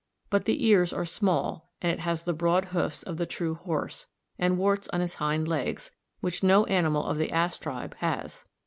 [0.31, 4.07] But the ears are small, and it has the broad hoofs of the true horse,
[4.39, 8.45] and warts on his hind legs, which no animal of the ass tribe has.